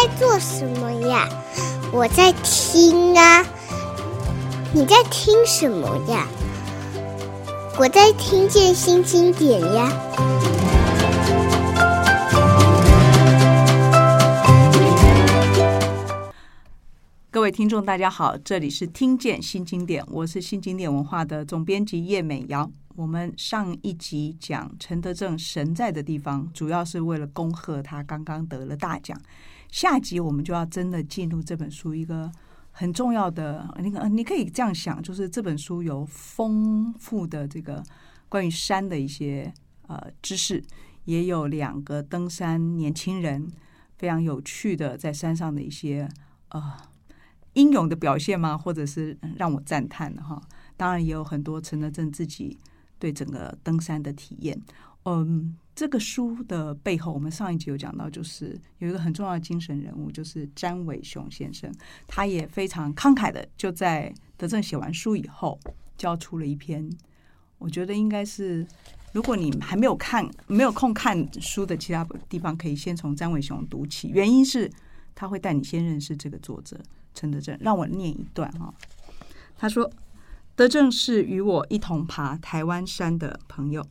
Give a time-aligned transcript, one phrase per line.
[0.00, 1.28] 在做什么呀？
[1.92, 3.44] 我在听啊。
[4.72, 6.24] 你在听什么呀？
[7.76, 9.90] 我在听见新经典呀。
[17.28, 22.70] 各位听众，大家好，这里是听见新经典，我是新经典文化的总编辑叶美瑶。
[22.94, 29.20] 我们上一集讲陈德正神在的地方，主要是为了恭贺他刚刚得了大奖。
[29.70, 32.30] 下集我们就要真的进入这本书一个
[32.70, 37.82] 很重要的，你可你可以这样想，就是这本书有丰富的这个
[38.28, 39.52] 关于山的一些
[39.86, 40.62] 呃知识，
[41.04, 43.50] 也有两个登山年轻人
[43.96, 46.08] 非常有趣的在山上的一些
[46.48, 46.76] 呃
[47.52, 48.56] 英勇的表现吗？
[48.56, 50.40] 或者是让我赞叹的哈。
[50.76, 52.58] 当然也有很多陈德正自己。
[53.00, 54.60] 对整个登山的体验，
[55.04, 61.72] 嗯，这个书的背后，我们上一集有讲到，就是有一个很重要的精神人物，就是詹伟雄先生，
[62.08, 65.56] 他也非常慷慨的，就在德正写完书以后，
[65.96, 66.90] 交出了一篇，
[67.58, 68.66] 我觉得应该是，
[69.12, 74.68] 如果你还没有看、没有空看书的其他地方，可以先从詹伟雄读起，原因是
[75.14, 76.76] 他会带你先认识这个作者
[77.14, 77.56] 陈德正。
[77.60, 78.74] 让我念一段哈，
[79.56, 79.88] 他说。
[80.56, 83.86] 德正是与我一同爬台湾山的朋友。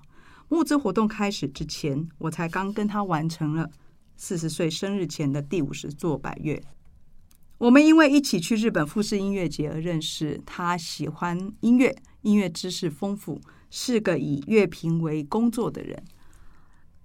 [0.50, 3.70] 募资活动开始之前，我才刚跟他完成了
[4.16, 6.62] 四十岁生日前的第五十座百月。
[7.58, 10.40] 我们因为一起去日本富士音乐节而认识。
[10.46, 16.02] 他喜欢音乐，音乐知识丰富，是个以乐评为工作的人。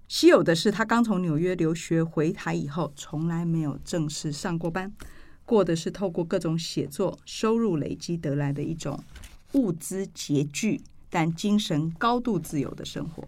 [0.07, 4.93] 稀有的是，他刚从纽约留学回台以后，从来没有正式上过班，
[5.43, 9.03] 过的是透过各种写作收入累积得来的一种。
[9.53, 10.81] 物资拮据，
[11.13, 13.23] 但精神高度自由的生活。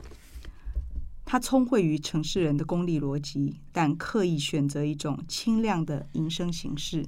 [1.24, 7.06] 他聪慧于城市人的功利逻辑，但刻意选择一种清亮的营生形式，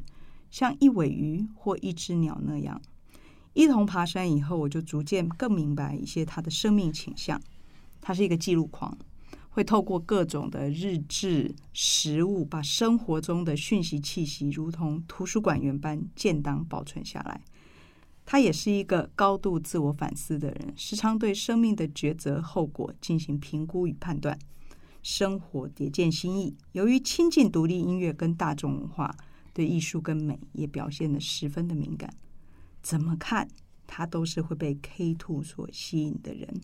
[0.51, 2.79] 像一尾鱼或一只鸟那样。
[3.53, 7.41] 一同爬山以后，我就逐渐更明白一些他的生命倾向。
[7.99, 8.95] 他是一个记录狂，
[9.49, 17.41] 会透过各种的日志、食物，把生活中的讯息气息，如同图书馆员般建档保存下来。
[18.29, 24.37] 他也是一个高度自我反思的人，时常对生命的抉择后果进行评估与判断，
[25.01, 26.53] 生活迭见新意。
[26.73, 29.15] 由于亲近独立音乐跟大众文化，
[29.53, 32.13] 对艺术跟美也表现得十分的敏感。
[32.81, 33.47] 怎么看
[33.87, 36.59] 他都是会被 K Two 所吸引的人。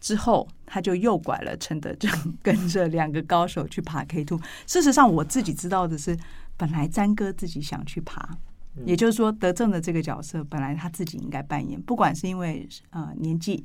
[0.00, 2.10] 之后他就诱拐了陈德正，
[2.42, 4.40] 跟着两个高手去爬 K Two。
[4.66, 6.18] 事实上，我自己知道的是，
[6.56, 8.36] 本来詹哥自己想去爬。
[8.84, 13.62] 也就是说，德政的这个角色本来他自己应该扮演，不管是因为呃年纪、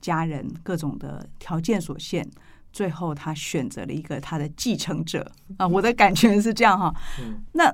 [0.00, 2.26] 家人各种的条件所限，
[2.72, 5.68] 最后他选择了一个他的继承者啊。
[5.68, 6.94] 我的感觉是这样哈。
[7.52, 7.70] 那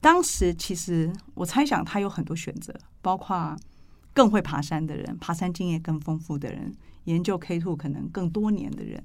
[0.00, 3.54] 当时其实我猜想他有很多选择，包括
[4.14, 6.74] 更会爬山的人、爬山经验更丰富的人、
[7.04, 9.04] 研究 K two 可能更多年的人。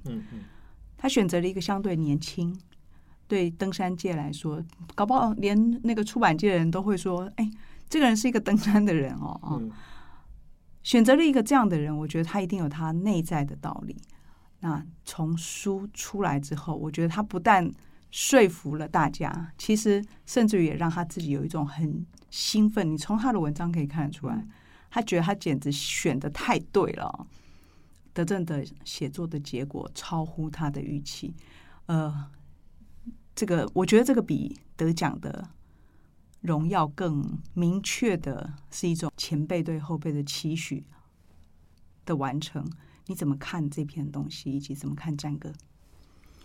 [0.98, 2.58] 他选择了一个相对年轻。
[3.28, 4.64] 对登山界来说，
[4.96, 7.52] 搞不好连那个出版界的人都会说：“哎，
[7.90, 9.62] 这个人是一个登山的人哦。”哦，
[10.82, 13.98] 选择了一个这样的人，我觉得他一定有他内在的道理。
[14.62, 17.70] 那从书出来之后，我觉得他不但
[18.12, 22.90] 说服了大家，其实甚至于也让他自己有一种很兴奋。
[22.90, 24.48] 你从他的文章可以看得出来，
[24.90, 27.28] 他觉得他简直选的太对了。
[28.14, 31.36] 德正的写作的结果超乎他的预期，
[31.88, 32.30] 呃。
[33.38, 35.48] 这个我觉得这个比得奖的
[36.42, 40.84] 荣耀更明确的是一种前辈对后辈的期许
[42.04, 42.66] 的完成。
[43.06, 45.54] 你怎么看这篇东西，以及怎么看战歌？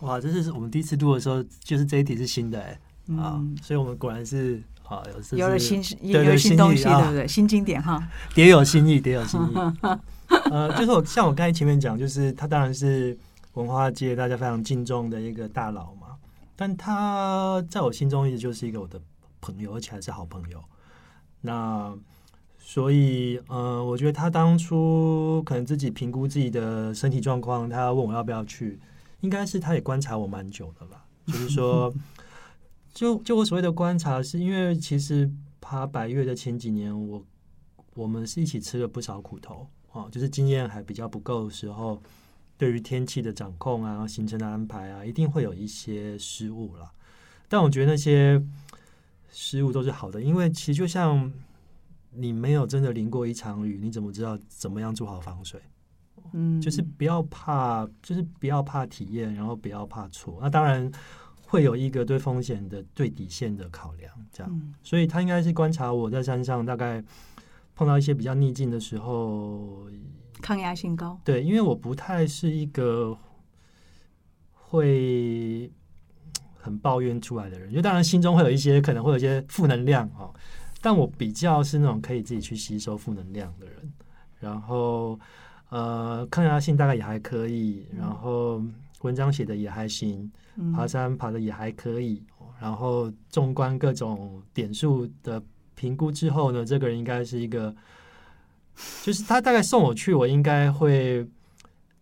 [0.01, 2.77] 哇，这是我们第一次录的时候，就是这一题是新的
[3.07, 7.27] 嗯，所以我们果然是啊，有有了新有了新东西，对不对？
[7.27, 9.53] 新经典哈，别有新意，别有新意。
[10.51, 13.17] 呃，就是我像我刚才前面讲，就是他当然是
[13.55, 16.02] 文化界大家非常敬重的一个大佬嘛。
[16.55, 19.01] 但他在我心中一直就是一个我的
[19.41, 20.63] 朋友，而且还是好朋友。
[21.41, 21.97] 那
[22.57, 28.79] 所以，呃，我觉得他当初可能自己评估自己的身体状况，他问我要不要去，
[29.21, 31.03] 应该是他也观察我蛮久的吧。
[31.27, 31.93] 就是说，
[32.93, 35.29] 就就我所谓的观察，是因为其实
[35.59, 37.25] 爬百越的前几年，我
[37.95, 42.01] 我们是一起吃了不少苦头啊，就是经验还比较不够的时候。
[42.63, 46.89] 对于天气的掌控啊，行程的安排啊，一定会有一些失误啦。
[47.49, 48.41] 但我觉得那些
[49.29, 51.29] 失误都是好的，因为其实就像
[52.11, 55.59] 你没有真的淋过一场雨，你怎么知道怎么样做好防水？
[56.31, 60.39] 嗯，就是不要怕，就是不要怕体验，然后不要怕错。
[60.41, 60.89] 那当然
[61.45, 64.49] 会有一个对风险的最底线的考量，这样。
[64.49, 67.03] 嗯、所以他应该是观察我在山上大概
[67.75, 69.89] 碰到一些比较逆境的时候，
[70.43, 71.19] 抗压性高。
[71.23, 73.17] 对，因为我不太是一个
[74.53, 75.71] 会
[76.53, 80.31] 很抱怨出来的人，因为当然心中会有一些可能会有一些负能量哦，
[80.81, 83.93] 但我比较是那种可以自己去吸收负能量的人，
[84.39, 85.19] 然后。
[85.69, 88.61] 呃，抗压性大概也还可以，然后
[89.01, 92.21] 文章写的也还行，嗯、爬山爬的也还可以，
[92.61, 95.41] 然后纵观各种点数的
[95.73, 97.75] 评估之后呢，这个人应该是一个，
[99.03, 101.27] 就是他大概送我去，我应该会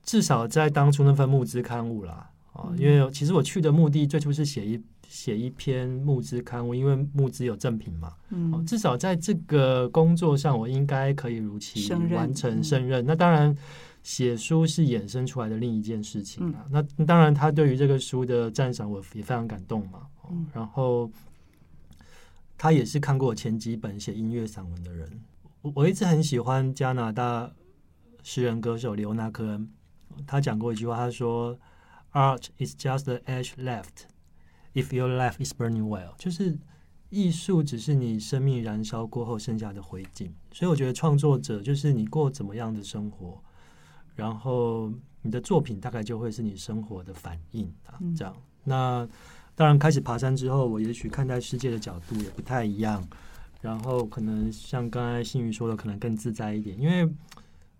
[0.03, 4.81] 至少在当初那份募资刊物啦，啊、嗯，因为其实我去的目的最初是写一。
[5.12, 13.06] 写一篇募资刊物，因为募资有赠品嘛，嗯，至少在这个工作上，我应该可以如期完成胜任。
[13.06, 13.53] 那当然，
[14.03, 16.63] 写书是衍生出来的另一件事情啊。
[16.71, 20.07] 嗯、那当然，他对于这个书的赞赏，我也非常感动嘛。
[20.29, 21.12] 嗯、然后，
[22.57, 25.09] 他也是看过我前几本写音乐散文的人。
[25.61, 27.51] 我我一直很喜欢加拿大
[28.23, 29.69] 诗人歌手李欧纳科恩，
[30.25, 31.57] 他讲过一句话，他说
[32.13, 34.07] ：“Art is just the ash left。”
[34.73, 36.57] If your life is burning well，就是
[37.09, 40.31] 艺术只是你生命燃烧过后剩下的灰烬。
[40.51, 43.39] 所以我觉得创作者就是你过怎么样的生活，
[44.15, 44.91] 然后
[45.21, 47.99] 你的作品大概就会是你生活的反应啊。
[48.17, 49.07] 这样，那
[49.53, 53.07] 当然开始爬山之后，我也许看待世界的角度也不太一样。
[53.61, 56.79] 然后可能像刚才新宇说的，可能更自在一点。
[56.79, 57.09] 因为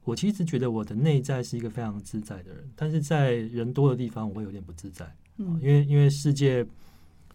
[0.04, 5.14] 我其实觉得我的内在是一个非常自在的人，但是在人多的地方，我会有点不自在。
[5.38, 6.66] 嗯，因为因为世界。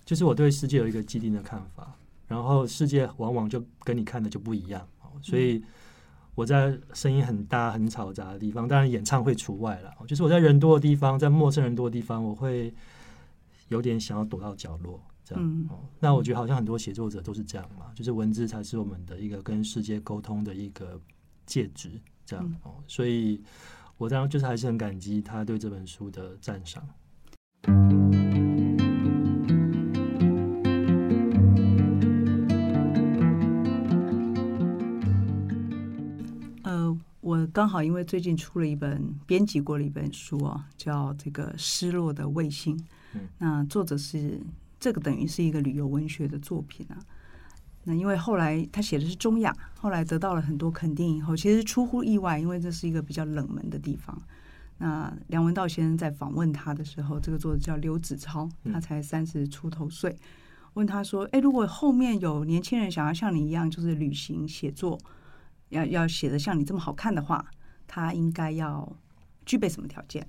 [0.04, 1.92] 就是我对世界有一个既定的看法，
[2.28, 4.88] 然后世界往往就跟你看的就不一样，
[5.20, 5.60] 所以
[6.36, 9.92] 我在声音很大、很嘈杂的地方，当然演唱会除外了。
[10.06, 12.72] 就是我在人多的地方，在陌生人多的地方，我会
[13.66, 15.44] 有点想要躲到角落，这样。
[15.44, 15.68] 嗯，
[16.00, 20.98] 那我觉得好像很多写作者都是这样嘛，就是文字才是我们的一个跟世界沟通的一个
[21.44, 21.90] 介质，
[22.24, 22.54] 这样。
[22.62, 23.42] 哦，所以
[23.98, 26.88] 我当然就是还是很感激他对这本书的赞赏。
[37.52, 42.76] 刚好因为最近出了一本编辑过了一本书啊，叫这个《失落的卫星》。
[43.14, 44.38] 嗯，那作者是
[44.78, 46.98] 这个等于是一个旅游文学的作品啊。
[47.84, 54.20] 那因为后来他写的是中亚，后来得到了很多肯定以后，其实出乎意外，因为这是一个比较冷门的地方。
[54.78, 60.14] 那梁文道先生在访问他的时候，这个作者叫刘子超，他才三十出头岁，
[60.74, 64.98] 问他说：“哎，如果后面有年轻人想要像你一样，就是旅行写作？”
[65.70, 67.44] 要要写的像你这么好看的话，
[67.86, 68.96] 他应该要
[69.44, 70.24] 具备什么条件？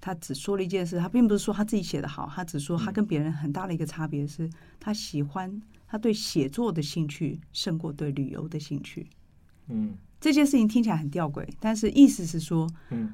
[0.00, 4.48] 他只说了一件事，他并不是说他自己写的好，他只说他跟别人很大的一个差别是，
[4.78, 9.08] 他喜欢他对写作的兴趣胜过对旅游的兴趣。
[9.68, 13.12] 嗯，这件事情听起来很吊诡，但是意思是说，嗯，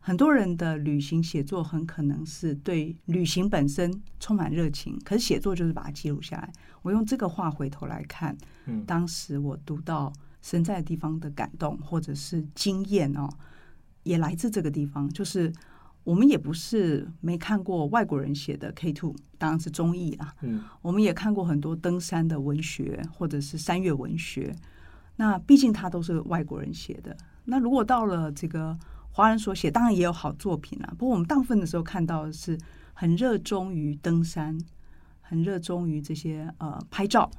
[0.00, 6.52] 很多人的旅行写作很可能是对旅行本身充满热情，可是写作就是把它记录下来。
[6.82, 8.36] 我用这个话回头来看，
[8.66, 10.12] 嗯，当时我读到。
[10.44, 13.26] 身在的地方的感动或者是经验哦，
[14.02, 15.08] 也来自这个地方。
[15.08, 15.50] 就是
[16.04, 20.34] 我们也不是没看过外国人写的 K two，当然是中译啊。
[20.42, 24.54] 嗯，我们也看过很多登山的文学或者是山岳文学。
[25.16, 27.16] 那毕竟它都是外国人写的。
[27.46, 28.78] 那如果到了这个
[29.10, 30.94] 华人所写，当然也有好作品啊。
[30.98, 32.58] 不过我们大部分的时候看到的是
[32.92, 34.58] 很热衷于登山，
[35.20, 37.30] 很热衷于这些呃拍照。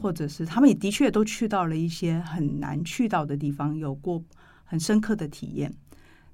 [0.00, 4.24] 或者是他们也的确都去到了一些很难去到的地方，有过
[4.64, 5.70] 很深刻的体验。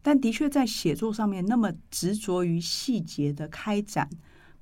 [0.03, 4.09] 但的确在写作上面，那么执着于细节的开展、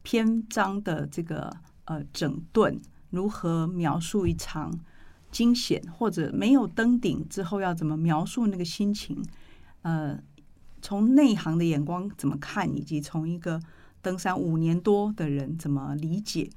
[0.02, 1.54] 篇章的这个
[1.84, 2.80] 呃整顿，
[3.10, 4.78] 如何描述一场
[5.30, 9.22] 惊险，或者没有登顶之后要怎么描述那个心情？
[9.82, 10.18] 呃，
[10.82, 13.60] 从内行的眼光怎么看，以及从一个
[14.02, 16.50] 登山五年多的人怎么理解？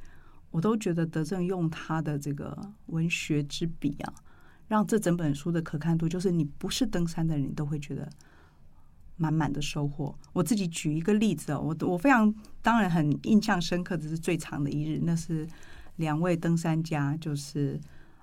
[0.49, 2.57] 我都觉得德正用他的这个
[2.87, 4.13] 文学之笔啊，
[4.67, 8.09] 让这整本书的可看度，就是你不是登山的人，你都会觉得
[9.21, 10.13] 满满的收获。
[10.33, 15.47] 我自己举一个例子哦，我我非常当然很印象深刻的是最长的一日，那是
[15.97, 17.79] 两位登山家，就是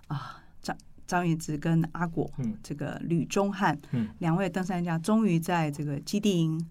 [0.08, 0.76] 啊张
[1.06, 6.68] 张元直跟阿果，嗯，这个吕忠汉，嗯，两位登山家终于在这个基地营。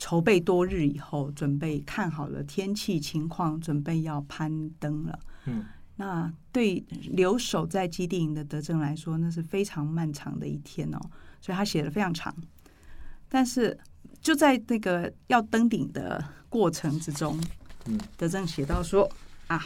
[0.00, 5.18] 筹备多日以后，准备看好了天气情况，准备要攀登了。
[5.46, 5.64] 嗯，
[5.96, 6.78] 那对
[7.10, 11.00] 留守在基地营的德政来说，那是非常漫长的一天哦。
[11.40, 12.32] 所以他写的非常长。
[13.28, 13.78] 但是
[14.20, 17.38] 就在那个要登顶的过程之中，
[17.86, 19.10] 嗯，德正写到说
[19.46, 19.64] 啊，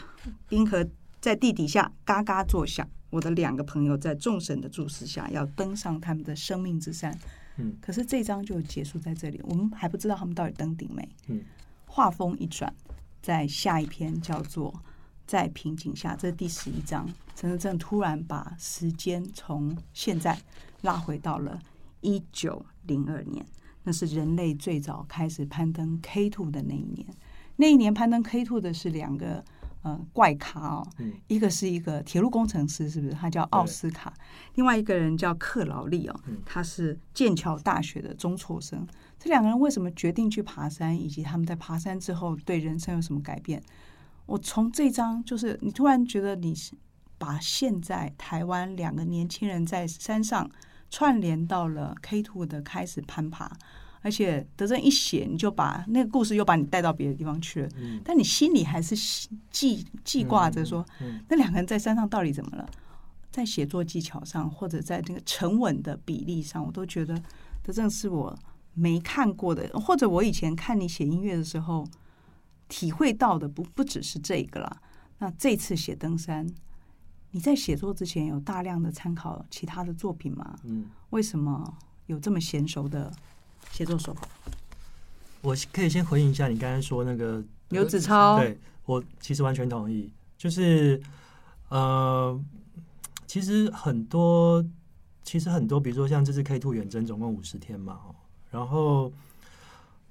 [0.48, 0.86] 冰河
[1.20, 7.16] 在地底下嘎嘎作响，我的两个朋友在众神的注视下要登上他们的生命之山。
[7.56, 11.08] 嗯，可是这章就结束在这里，我们还不知道他们到底登顶没。
[11.28, 11.42] 嗯，
[11.86, 12.74] 画风一转，
[13.20, 14.74] 在下一篇叫做。
[15.24, 17.08] 在瓶颈下，这是第十一章。
[17.34, 20.36] 陈德正突然把时间从现在
[20.82, 21.58] 拉回到了
[22.02, 23.44] 一九零二年，
[23.84, 27.06] 那是人类最早开始攀登 K two 的那一年。
[27.56, 29.44] 那一年攀登 K two 的是两个
[29.82, 33.12] 呃怪咖哦，嗯、一个是一个铁路工程师，是不是？
[33.14, 34.12] 他叫奥斯卡。
[34.54, 38.86] 另外一个人叫克劳利哦，他是剑桥大学的中辍生。
[39.18, 43.62] 这两个人为什么决定去爬山，以及他们在爬山之后对人生有什么改变？
[44.26, 46.54] 我从这张就是你突然觉得你
[47.18, 50.50] 把现在台湾两个年轻人在山上
[50.92, 53.50] 串联到了 K two 的开始攀爬，
[54.02, 57.68] 而且德正一写，你就把那个故事又把你带到别的地方去了。
[57.78, 58.94] 嗯，但你心里还是
[59.50, 60.86] 记记挂着说，
[61.28, 62.68] 那两个人在山上到底怎么了？
[63.30, 67.20] 在写作技巧上，或者在那个沉稳的比例上，我都觉得
[67.62, 68.38] 德正是我
[68.74, 71.84] 没看过的，或者我以前看你写音乐的时候。
[72.68, 74.80] 体会到的不不只是这个了。
[75.18, 76.46] 那这次写登山，
[77.34, 80.54] 你在写作之前有大量的参考其他的作品吗？
[80.64, 83.10] 嗯，为什么有这么娴熟的
[83.70, 84.28] 写作手法？
[85.40, 90.12] 我可以先回应一下你刚才说那个刘子超，对，我其实完全同意。
[90.36, 91.02] 就是
[91.70, 92.38] 呃，
[93.26, 94.64] 其实很多，
[95.24, 97.98] 其实很多，比如说像这次 K Two 远征总共五十天嘛，
[98.50, 99.10] 然后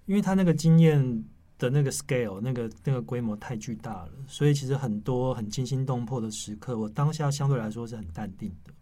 [0.06, 1.24] 因为他那个经验。
[1.62, 8.74] 的那个 scale，那个那个规模太巨大了，所以其实很多很惊心动魄的时刻，我当下相对来说是很淡定的。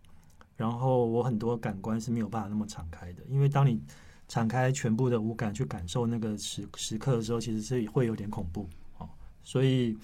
[0.55, 3.81] 然后我很多感官是没有办法那么敞开的，因为当你
[4.29, 8.65] 敞开全部的五感去感受那个时时刻的时候，其实是会有点恐怖
[8.97, 9.09] 哦。
[9.43, 9.97] 所以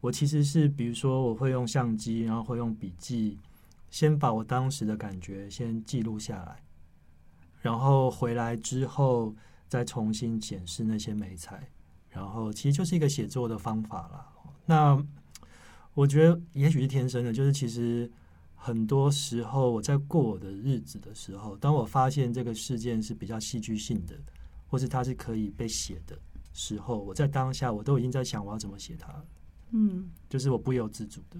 [0.00, 3.38] 我其实是比如说我会用相机，然后会用笔记，
[3.90, 6.60] 先把我当时的感觉先记录下来，
[7.62, 9.32] 然后回来之后
[9.68, 11.68] 再重新检视那些美材。
[12.18, 14.26] 然后其实就是一个写作的方法啦。
[14.66, 15.00] 那
[15.94, 18.10] 我觉得也许是天生的，就是其实
[18.56, 24.16] 很多时候我在过我的日子的时候，当我发现这个事件是比较戏剧性的，
[24.66, 26.18] 或是它是可以被写的
[26.52, 29.14] 时候，我在当下我都已经在想我要怎么写它。
[29.70, 31.38] 嗯，就是我不由自主的。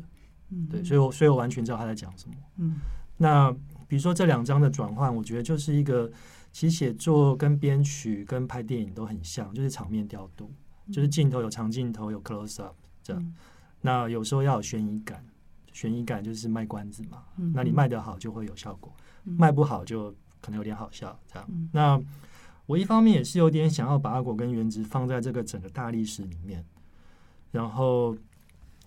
[0.51, 2.37] 嗯，对，所以我所以我完全知道他在讲什么。
[2.57, 2.77] 嗯，
[3.17, 3.51] 那
[3.89, 6.09] 比如说这两张的转换，我觉得就是一个。
[6.51, 10.51] 其实写作跟编曲跟拍电影都很像，就是场面调度，
[10.93, 13.35] 就是镜头有长镜头有 close up 这样。
[13.81, 15.25] 那有时候要有悬疑感，
[15.73, 17.23] 悬疑感就是卖关子嘛。
[17.55, 18.93] 那你卖得好就会有效果，
[19.25, 21.49] 卖不好就可能有点好笑这样。
[21.73, 22.01] 那
[22.67, 26.65] 我一方面也是有点想要把阿果跟原子放在这个整个大历史里面，
[27.51, 28.17] 然后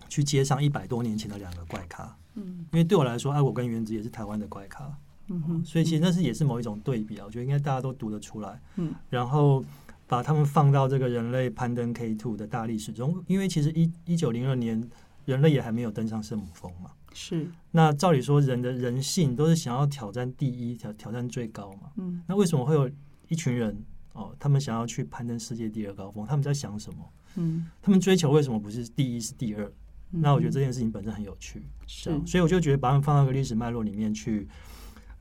[0.08, 2.16] 去接上一百多年前的两个怪咖。
[2.34, 4.94] 嗯，因为对我来说，阿果跟原子也是台湾的怪咖。
[5.28, 8.60] 嗯哼，所以其实那是也是某一种对比啊，我觉得应该大家都读得出来。
[8.76, 9.64] 嗯，然后
[10.12, 14.86] 把他们放到这个人类攀登 K two 的大历史中，因为其实一一九零二年
[15.24, 16.90] 人类也还没有登上圣母峰嘛。
[17.14, 17.50] 是。
[17.70, 21.92] 那照理说，人的人性都是想要挑战第一，挑挑战最高嘛。
[21.96, 22.22] 嗯。
[22.28, 22.90] 那为什么会有
[23.28, 23.74] 一群人
[24.12, 26.26] 哦，他们想要去攀登世界第二高峰？
[26.26, 27.12] 他们在想什么？
[27.36, 27.66] 嗯。
[27.80, 29.64] 他们追求为什么不是第一是第二？
[30.10, 30.20] 嗯。
[30.20, 31.62] 那我觉得这件事情本身很有趣。
[31.86, 32.10] 是。
[32.26, 34.46] 所以我就觉得把他们放到一个历史脉络里面去。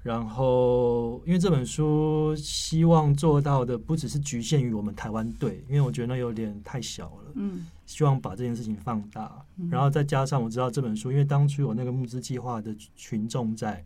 [0.04, 7.32] 然后，因为这本书希望做到的不只是局限于我们台湾队，因为我觉得那有点太小了。
[7.36, 13.86] 嗯，希望把这件事情放大，然后再加上我知道这本书，因为当初有那个募资计划的群众在，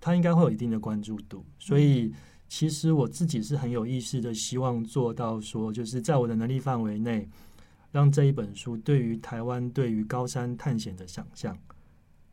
[0.00, 2.12] 他应该会有一定的关注度，所以
[2.48, 7.28] 其实我自己是很有意识的，希望做到说，就是在我的能力范围内，
[7.92, 11.56] 让这一本书对于台湾对于高山探险的想象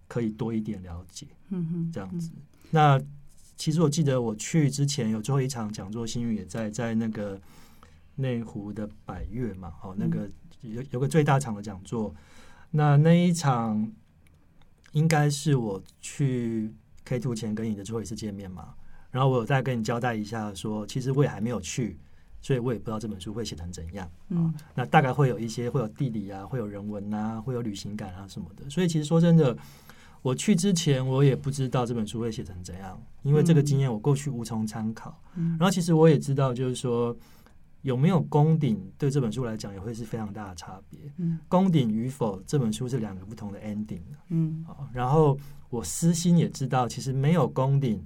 [0.08, 1.28] 可以多一点了解。
[1.50, 2.32] 嗯哼，这样子。
[2.72, 3.00] 那
[3.58, 7.40] 其实我记得我去之前有最后一场讲座，新宇也在在那个
[8.16, 10.28] 内湖的百悦嘛，哦，那个
[10.62, 12.16] 有有个最大场的讲座。
[12.72, 13.92] 那那一场
[14.94, 16.74] 应该是我去
[17.04, 18.74] K two 前跟你的最后一次见面嘛。
[19.12, 22.00] 然后我有再跟你交代一下，说其实我也还没有去，
[22.42, 24.10] 所以我也不知道这本书会写成怎样。
[24.30, 28.68] 嗯，那大概会有一些会有地理啊，会有人文啊，会有旅行感啊什么的。
[28.70, 29.56] 所以其实说真的。
[30.22, 35.20] 我去之前，我也不知道这本书会写成怎样，因为这个经验我过去无从参考。
[35.34, 37.16] 然后其实我也知道，就是说
[37.82, 41.00] 有没有攻顶，对这本书来讲也会是非常大的差别。
[41.48, 44.02] 攻顶与否，这本书是两个不同的 ending。
[44.30, 45.38] 嗯，然后
[45.70, 48.04] 我私心也知道，其实没有攻顶，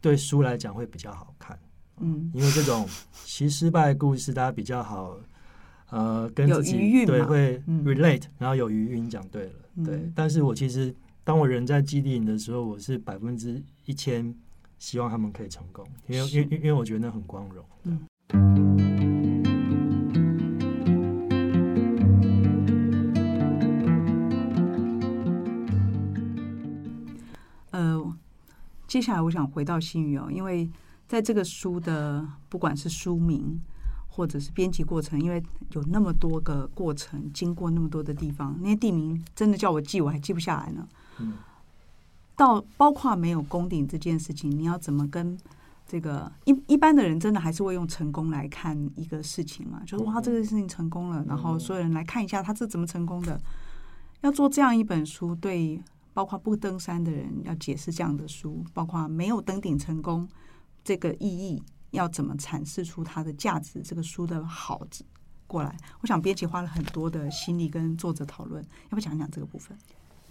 [0.00, 1.58] 对书来讲会比较好看。
[2.00, 2.86] 嗯，因为这种
[3.24, 5.18] 其实失败的故事，大家比较好。
[5.90, 9.52] 呃跟自己对会 relate，、嗯、然后有余韵讲对了，
[9.86, 9.96] 对。
[9.96, 10.94] 嗯、但是我其实
[11.28, 14.34] 当我人在基地营的时候，我是百分之一千
[14.78, 17.62] 希望他们可以成功，因为因为因为我觉得那很光荣。
[17.82, 18.08] 嗯
[28.86, 30.70] 接下来我想回到新语哦，因为
[31.06, 33.60] 在这个书的不管是书名
[34.08, 35.42] 或者是编辑过程，因为
[35.72, 40.88] 有那么多个过程，经过那么多的地方，那些地名真的叫我记，我还记不下来呢。
[41.20, 41.34] 嗯，
[42.36, 45.38] 到包括没有攻顶这件事情，你要怎么跟
[45.86, 49.82] 这个一一般的人，真的还是会用成功来看一个事情嘛？
[49.86, 53.40] 就是哇，这个事情成功了，然后所有人来看一下他是怎么成功的。
[54.20, 55.82] 要做这样一本书，对。
[56.14, 60.28] 包括不登山的人要解释这样的书，包括没有登顶成功
[60.82, 64.84] 这个意义要怎么阐释出它的价值，这个书的好
[65.46, 65.76] 过来。
[66.00, 68.60] 我想编辑花了很多的心力跟作者讨论，
[68.90, 69.78] 要不讲一讲这个部分？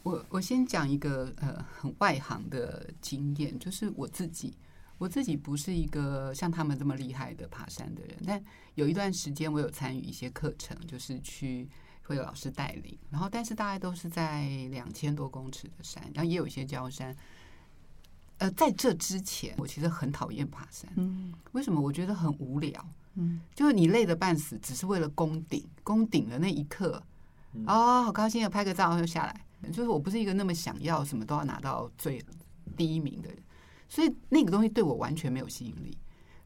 [0.04, 4.54] 我我先讲一个呃很外行的经验，就是我自己，
[4.98, 8.44] 我自己不是一个像他们这么厉害的爬山的人，但
[8.76, 11.68] 有一段时间我有参与一些课程，就是去。
[12.04, 17.14] 会有老师带领，然后但是大概都是在两千多公尺的山，然后也有一些焦山。
[18.38, 20.90] 呃，在这之前，我其实很讨厌爬山。
[20.96, 21.82] 嗯，为什么？
[21.82, 22.90] 我觉得很无聊。
[23.16, 27.04] 嗯，就是你累得半死，只是为了攻顶，攻顶的那一刻，
[27.66, 29.42] 哦，好高兴啊，拍个照就下来。
[29.72, 32.24] 就是我不是一个那么想要什么都要拿到最
[32.76, 33.38] 第一名的人，
[33.90, 35.98] 所以那个东西对我完全没有吸引力。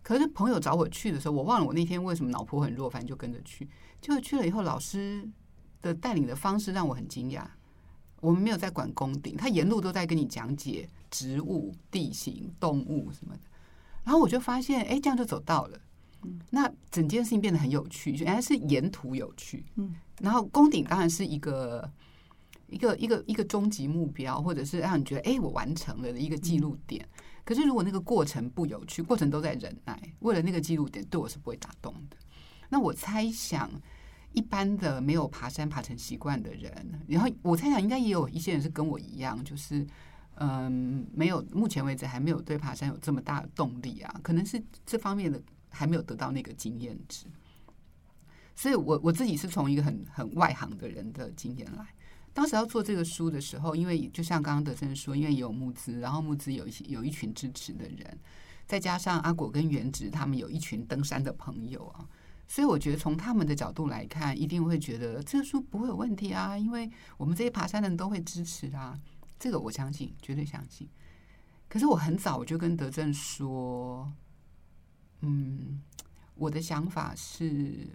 [0.01, 3.69] 可是朋友找我去的时候，我忘了我那天为什么脑波很弱，反正就跟着去。
[3.99, 5.29] 结果去了以后，老师。
[5.83, 7.43] 的带领的方式让我很惊讶。
[8.19, 13.41] 我们没有在管宫顶，他沿路都在跟你讲解植物、地形、动物什么的。
[14.03, 15.79] 然后我就发现，哎，这样就走到了。
[16.51, 19.65] 那整件事情变得很有趣，原来是沿途有趣。
[19.77, 21.91] 嗯，然后宫顶当然是一个
[22.71, 27.07] 一个一个一个终极目标，或者是让你觉得，哎，我完成了的一个记录点。
[27.45, 32.17] 可是如果那个过程不有趣，过程都在忍耐，为了那个记录点，对我是不会打动的。
[32.69, 33.69] 那我猜想。
[34.33, 36.71] 一般的没有爬山爬成习惯的人，
[37.05, 39.85] 然后我猜想应该也有一些人是跟我一样，就是
[40.35, 47.25] 嗯，没有目前为止还没有对爬山有这么大的动力啊，可能是这方面的还没有得到那个经验值。
[48.55, 51.85] 所以我我自己是从一个很很外行的人的经验来，
[52.33, 58.17] 当时要做这个书的时候，因为就像刚刚德正说，因为有募资，然后募资有一些有一群支持的人，
[58.65, 62.07] 再加上阿果跟原植他们有一群登山的朋友啊。
[62.47, 68.99] 所以我觉得从他们的角度来看，一定会觉得这个书不会有问题啊，因为我们这些爬山的人都会支持啊，
[69.39, 70.89] 这个我相信，绝对相信。
[71.69, 74.11] 可是我很早我就跟德正说，
[75.21, 75.81] 嗯，
[76.35, 77.87] 我的想法是，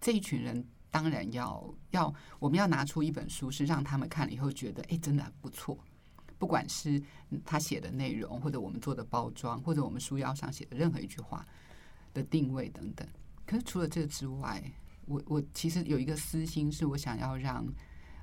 [0.00, 0.64] 这一群人
[0.96, 5.78] 当然要要，我们要拿出一本书，是让他们看了以后觉得，哎，真的很不错。
[6.38, 7.02] 不管是
[7.44, 11.44] 他写的内容，或者我们做的包装，或者我们书腰上写的任何一句话
[12.14, 13.06] 的定位等等。
[13.44, 14.72] 可是除了这个之外，
[15.04, 17.66] 我我其实有一个私心，是我想要让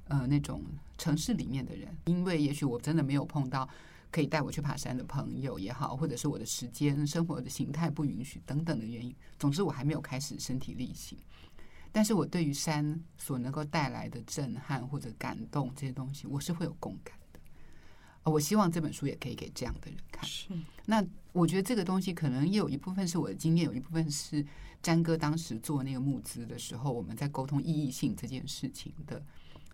[0.05, 0.63] 呃那种
[0.97, 3.69] 城市里面的人，因为也许我真的没有碰到
[4.09, 11.15] 可以带我去爬山的朋友也好，或者是我的时间、生活的形态不允许等等的原因，总之我还没有开始身体力行。
[11.93, 17.39] 但是我对于山所能够带来的震撼或者感动这些东西，我是会有共感的。
[18.29, 20.27] 我希望这本书也可以给这样的人看。
[20.27, 20.49] 是，
[20.85, 21.01] 那
[21.31, 24.45] 我觉得这个东西可能也有一部分是我的经验，有一部分是。
[24.81, 29.23] 詹哥当时做那个募资的时候，我们在沟通意义性这件事情的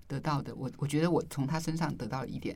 [0.08, 2.56] 得到的，我我觉得我从他身上得到了一点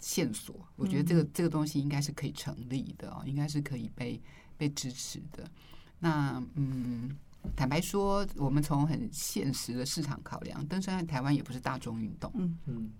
[0.00, 0.66] 线索。
[0.74, 4.20] 我觉得这个这个东西应该是可以成立的哦，应该是可以被
[4.56, 5.48] 被支持的。
[6.00, 7.16] 那嗯，
[7.56, 12.90] 坦白说，我们从很现实的市场考量，登山在台湾也不是大众运动，嗯嗯，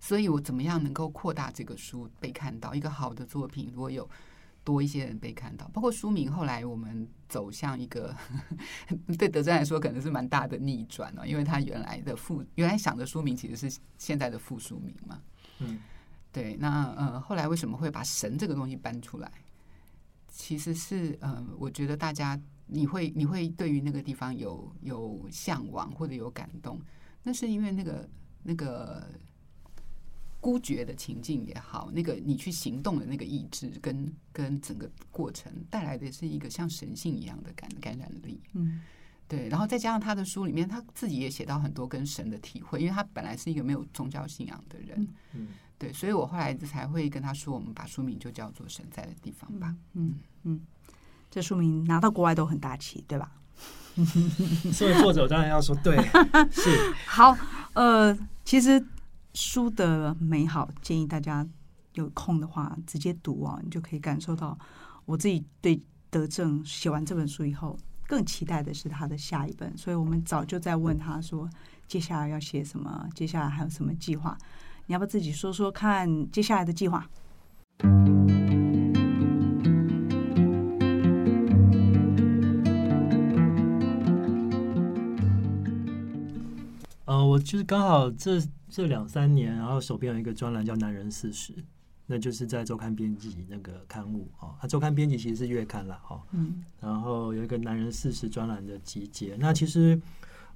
[0.00, 2.74] 所以我怎么样能够扩大这个书被看到？
[2.74, 4.08] 一个好的作品，如果有。
[4.66, 6.28] 多一些人被看到，包括书名。
[6.28, 8.12] 后来我们走向一个
[9.16, 15.22] 对德珍来说可能是蛮大的逆转哦，因为他原来的副原来想的书名其实是现在的副书名嘛。
[15.60, 15.78] 嗯，
[16.32, 16.56] 对。
[16.56, 19.30] 那呃，后来为什么会把神这个东西搬出来？
[20.26, 26.80] 其实是呃，我觉得大家你会你会对于那个地方有有向往或者有感动，
[27.22, 28.08] 那是因为那个
[28.42, 29.02] 那个。
[30.38, 38.80] 孤绝的情境也好，那个你去行动的那个意志跟跟整个过程带来的是一个像神性一样的感感染力，嗯，
[39.26, 39.48] 对。
[39.48, 45.92] 然后再加上他的书里面，他自己也写到很多跟神的体会，因为他本来是一个没有宗教信仰的人，嗯，对。
[45.92, 50.60] 所以我后来才会跟他说，我们把书名就叫做《神在的地方》吧，嗯嗯。
[51.30, 53.30] 这书名拿到国外都很大气，对吧？
[54.76, 55.96] 作为作者，我当然要说对，
[56.52, 57.36] 是好。
[57.72, 58.82] 呃，其实
[59.34, 61.46] 书的美好，建议大家
[61.94, 64.58] 有空的话直接读啊，你就可以感受到。
[65.04, 71.48] 我自己对德正写完这本书以后，更期待的是他的下一本，所以我们早就在问他说，
[71.86, 74.36] 接下来要写什么，接下来还有什么计划？
[74.86, 77.08] 你要不要自己说说看接下来的计划？
[87.06, 91.52] 呃，我就是刚好这这两三年，然后手边有一个专栏叫《男人四十》。
[92.08, 99.34] 那就是在周刊编辑那个刊物啊，它周刊编辑其实是月刊了哦，嗯，然后有一个男人四十专栏的集结。
[99.40, 100.00] 那其实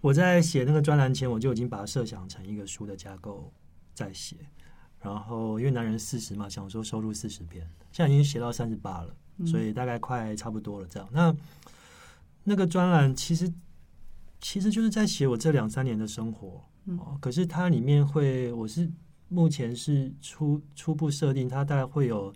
[0.00, 3.52] 我在写那个专栏前，我就已经把它设想成一个书的架构
[3.92, 4.36] 在写。
[5.00, 9.12] 然后因为男人四十嘛，想说收录四十篇，现在已经写到三十八了，
[9.44, 11.08] 所以大概快差不多了这样。
[11.10, 11.34] 那
[12.44, 13.52] 那个专栏其实
[14.40, 16.64] 其实就是在写我这两三年的生活，
[16.98, 18.90] 哦，可是它里面会我是。
[19.32, 22.34] 目前是初初步设定，它大概会有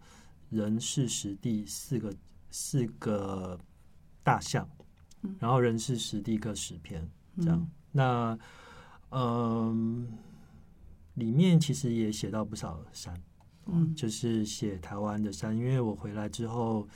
[0.48, 2.14] 人事实地四个
[2.52, 3.58] 四个
[4.22, 4.64] 大项，
[5.40, 7.04] 然后人事实地各十篇
[7.40, 7.58] 这样。
[7.58, 8.38] 嗯、那
[9.10, 10.08] 嗯，
[11.14, 13.20] 里面其实也写到不少山，
[13.66, 16.86] 嗯，就是写台湾的山，因为我回来之后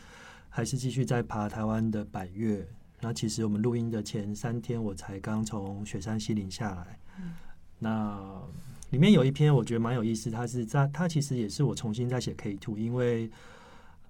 [0.49, 2.65] 还是继续在爬台湾的百岳。
[3.01, 7.35] 然后其实我们录音的前三天，我才刚从雪山西岭下来，嗯、
[7.79, 8.43] 那。
[8.91, 13.31] 里面有一篇我觉得蛮有意思，它是在它其实也是我重新在写 K two，因为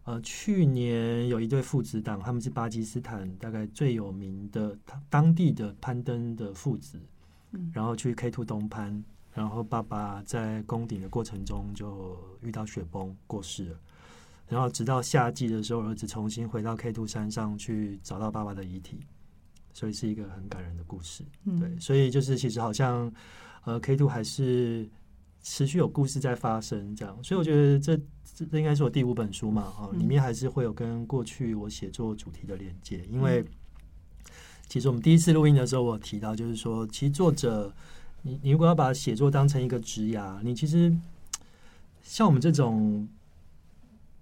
[0.04, 4.78] 呃去年有一对父子档，他们是巴基斯坦大概最有名的
[5.10, 6.96] 当地的攀登的父子，
[7.72, 9.02] 然后去 K two 东攀，
[9.34, 13.80] 然后爸爸在攻顶的过程中就遇到雪崩过世了，
[14.48, 19.00] 然后直到夏季的时候，儿子重新回到 K two 山上去找到爸爸的遗体，
[19.72, 21.22] 所以是一个很感人的故事，
[21.60, 23.12] 对，所以就是其实好像。
[23.64, 24.88] 呃，K two 还是
[25.42, 28.00] 持续有故事在发生，这样，所以我觉得这
[28.32, 33.04] 这应该是我第五本书嘛，哦，里面还是会有跟过去我写作主题的连接。
[33.10, 33.44] 因为
[34.68, 37.70] 其实我们第一次录音的时候，我提到就是说，其实作者，
[38.22, 40.96] 你你如果要把写作当成一个职涯，你其实
[42.02, 43.06] 像我们这种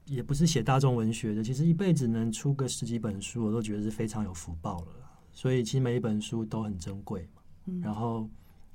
[0.07, 4.87] 也不是写大众文学的，其实一辈子能出个十几本书，我都觉得是非常有福报了。
[5.33, 7.43] 所以其实每一本书都很珍贵嘛，
[7.83, 8.29] 然后。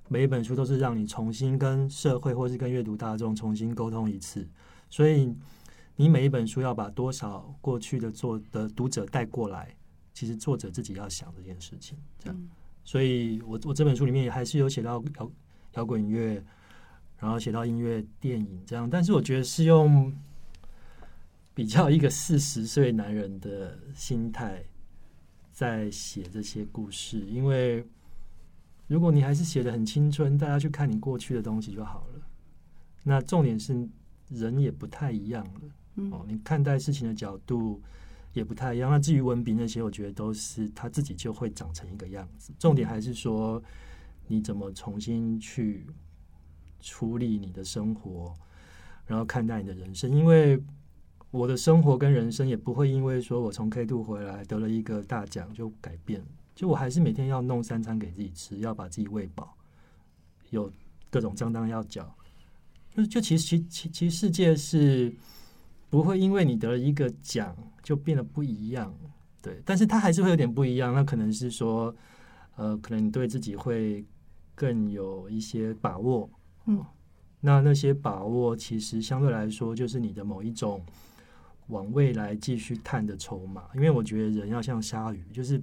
[0.08, 4.46] 每一本书都是让你重新跟社会或是跟阅读大众重新沟通一次，
[4.89, 5.34] 所以
[5.96, 9.74] 你每一本书要把多少过去的作的读者带过来，
[10.13, 11.98] 其实作者自己要想这件事情。
[12.20, 12.38] 这样，
[12.84, 15.32] 所以我我这本书里面也还是有写到摇
[15.76, 16.44] 摇滚乐，
[17.17, 20.13] 然后写到音乐、电影这样，但是我觉得是用
[21.62, 24.63] 比较一个四十岁男人的心态
[25.52, 27.86] 在写这些故事，因为。
[28.88, 32.21] 如果你还是写的很青春，大家去看你过去的东西就好了。
[33.04, 33.88] 那重点是
[34.28, 37.80] 人也不太一样了，哦，你看待事情的角度
[38.34, 38.89] 也不太一样。
[38.89, 42.52] 那至于文笔那些，我觉得都是他自己就会长成一个样子。
[42.58, 43.63] 重点还是说
[44.28, 45.86] 你怎么重新去
[46.82, 48.34] 处理你的生活，
[49.06, 50.12] 然后看待你的人生。
[50.12, 50.62] 因为
[51.32, 56.24] 我的生活跟人生也不会因为说我从 K two 回来得了一个大奖就改变。
[56.54, 59.56] 就我还是每天要弄三餐给自己吃，要把自己喂饱，
[60.50, 60.72] 有
[61.10, 62.13] 各种账单要缴。
[62.94, 65.12] 就就其实其其其实世界是
[65.89, 68.94] 不会因为你得了一个奖就变得不一样，
[69.41, 69.62] 对。
[69.65, 70.94] 但是它还是会有点不一样。
[70.94, 71.96] 那可能是说，
[72.58, 74.06] 呃，可能你对自己会
[74.54, 76.30] 更有一些把握。
[76.65, 76.84] 嗯。
[77.39, 80.80] 那那些把握其实相对来说就是你的某一种
[81.67, 83.63] 往未来继续探的筹码。
[83.76, 85.62] 因为我觉得人要像鲨鱼，就是。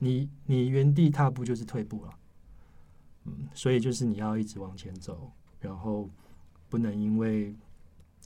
[0.00, 2.10] 你你原地踏步就是退步了，
[3.24, 6.10] 嗯，所以就是你要一直往前走，然后
[6.68, 7.54] 不能因为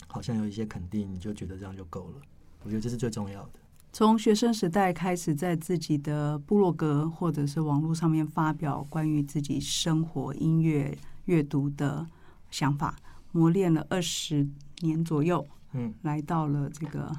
[0.08, 2.22] 好像有一些肯定，你就觉得这样就够了。
[2.64, 3.60] 我觉得这是最重要的。
[3.92, 12.04] 从学生时代开始，在自己的部落格或者是网络上面发表关于自己生活、音乐、阅读的
[12.50, 12.96] 想法，
[13.30, 14.48] 磨练了二十
[14.80, 17.10] 年左右，嗯，来到了这个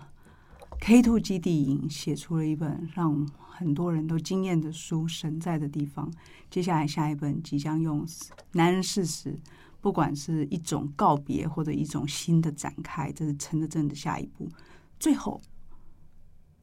[0.80, 6.12] K Two 基地营，写出了一本让很多人都惊艳的书《神在的地方》，
[6.50, 8.06] 接下来下一本即将用
[8.54, 9.40] 男人事实，
[9.82, 14.50] 不管是一种告别或者一种新的展开，这是陈德正的下一步。
[15.00, 15.42] 最后，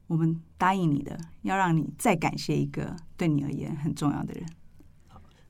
[0.06, 4.46] 我们答应你的，要让你再感谢一个对你而言很重要的人。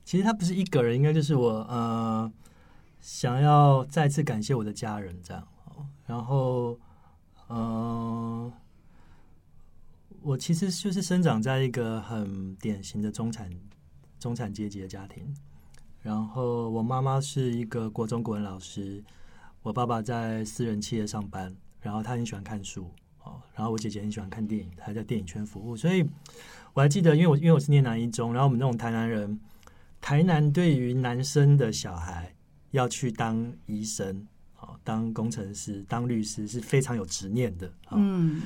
[0.05, 1.49] 其实他不是一个人，应该就是我。
[1.69, 2.31] 呃，
[2.99, 5.47] 想要再次感谢我的家人，这样。
[6.05, 6.79] 然后，
[7.49, 8.53] 嗯、呃。
[10.23, 13.49] 我其实就是生长在一个很典型的中产
[14.19, 15.33] 中产阶级的家庭，
[16.01, 19.01] 然后我妈妈是一个国中国文老师，
[19.61, 22.91] 我爸爸在私人企业上班，然后他很喜欢看书
[23.23, 26.05] 哦，然后我姐姐很喜欢看电影，还在电影圈服务，所以
[26.73, 29.39] 我还记得，因为我因为我是念南一中，然后我们那种台南人，
[30.01, 32.35] 台南对于男生的小孩
[32.71, 34.27] 要去当医生。
[34.83, 37.71] 当工程师、当律师是非常有执念的。
[37.91, 38.41] 嗯，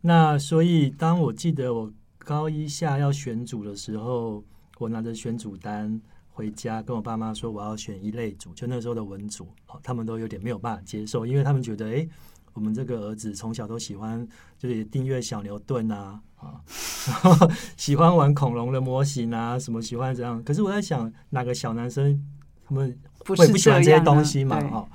[0.00, 4.44] 那所以当我记得我高一下要选组的时候，
[4.78, 9.48] 我拿着选组单回家，跟我爸妈说我要选一类组，就那时候的文组。
[9.82, 12.06] 他们都有点没有办法接受，因为他们觉得，哎，
[12.52, 14.26] 我们这个儿子从小都喜欢
[14.58, 16.60] 就是订阅小牛顿啊，啊，
[17.06, 20.42] 然后喜欢玩恐龙的模型啊，什么喜欢这样。
[20.44, 22.22] 可是我在想，哪个小男生
[22.66, 24.60] 他们会不喜欢这些东西嘛？
[24.68, 24.88] 哈。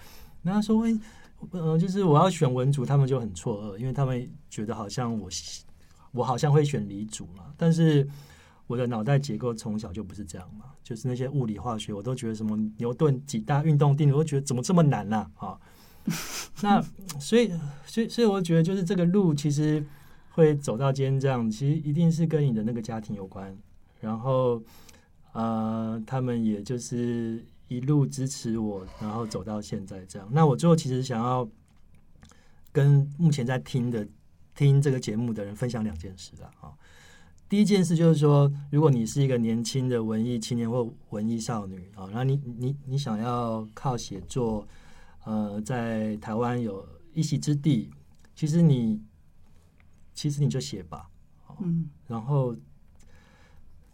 [0.45, 0.99] 那他说：“喂，
[1.51, 5.29] 呃，就是我要选文组，他们就很错愕，因为他们觉得好像我
[6.12, 7.45] 我好像会选理组嘛。
[7.58, 8.06] 但是
[8.67, 15.25] 我的脑袋结构从小就不是这样嘛，就是那些物理化学，我都觉得什么牛顿几大运动定律，我都觉得怎么这么难呢？
[15.36, 15.58] 啊，
[16.62, 16.82] 那
[17.21, 17.49] 所以，
[17.86, 19.82] 所以，所以，我觉得就是这个路其实
[20.32, 23.58] 会走到今天这样，其实一定是跟你的那个家庭有关。
[24.01, 24.62] 然后，
[25.32, 27.45] 呃，他们也就是。”
[27.77, 30.27] 一路支持我，然后走到现在这样。
[30.31, 31.47] 那我最后其实想要
[32.71, 34.07] 跟目前在听的
[34.55, 36.73] 听这个节目的人分享两件事了啊。
[37.49, 44.67] 第一件事就是说，如果你是一个年轻的文艺青年或文艺少女啊，然后你你你想要靠写作
[45.25, 47.91] 呃在台湾有一席之地，
[48.36, 49.01] 其实你
[50.13, 51.09] 其实你就写吧，
[51.62, 52.55] 嗯，然后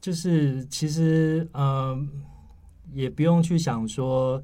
[0.02, 1.62] 就是其实嗯。
[1.62, 2.08] 呃
[2.94, 4.44] 也不用去想说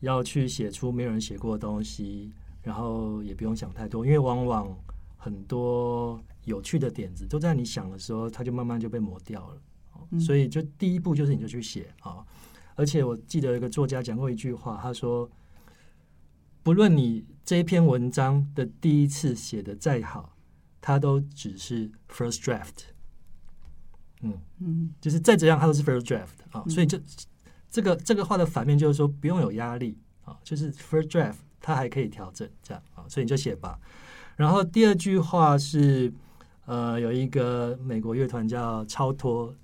[0.00, 4.76] 要去写出没有人写过的东西，然后也不用想太多，因为往往
[5.16, 9.62] 很多有趣的点子都在你想的时候，它就慢慢就被磨掉了。
[10.12, 12.24] 嗯、所以，就第一步就是你就去写啊！
[12.74, 15.30] 而且我记得有一个作家讲过一句话，他说
[16.64, 20.36] ：“不论你这一篇文章的第一次写的再好，
[20.80, 22.86] 它都只是 first draft。”
[24.22, 26.64] 嗯嗯，就是再怎样，它都是 first draft 啊！
[26.68, 26.98] 所以就。
[27.70, 33.78] 这个这个话的反面就是说不用有压力啊，就是 first draft 它还可以调整这样啊，所以你就写吧。
[34.34, 36.12] 然后第二句话是
[36.64, 39.54] 呃有一个美国乐团叫超脱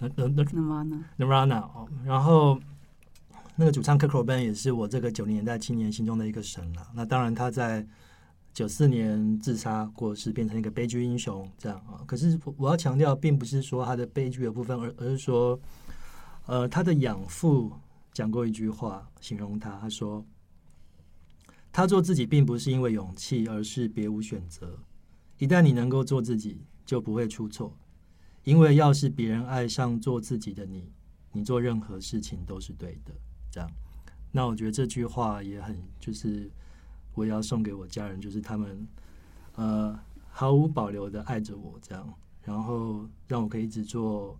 [0.00, 2.58] ，Nirvana 哦，然后
[3.54, 6.88] 那个主唱 Kurt Cobain 也是我这个九零年代青年心中的一个神了。
[6.94, 7.86] 那当然他在
[8.52, 12.02] 九四年自杀过世，变成一个悲剧英雄这样啊。
[12.06, 15.60] 可是我要强调，并不是说他的悲剧的部分，而而是说。
[16.46, 17.72] 呃，他的养父
[18.12, 20.24] 讲过一句话，形容他，他说
[21.70, 24.76] ：“他做自己并不是因为勇气，而是别无选择。
[25.38, 27.76] 一旦你能够做自己，就不会出错。
[28.42, 30.90] 因为要是别人爱上做自己的你，
[31.30, 33.14] 你做任何事情都是对的。”
[33.52, 33.70] 这样，
[34.32, 36.50] 那我觉得这句话也很，就是
[37.14, 38.86] 我要送给我家人，就是他们
[39.54, 39.96] 呃
[40.28, 44.36] 毫无保留的爱着我，这样，然后让我可以一直做。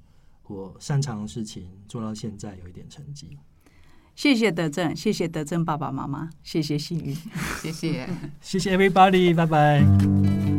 [0.48, 3.38] 我擅长的事情做到现在有一点成绩，
[4.14, 7.16] 谢谢德正，谢谢德正爸爸妈妈，谢谢幸运，
[7.62, 8.06] 谢谢，
[8.42, 10.51] 谢谢 everybody，拜拜。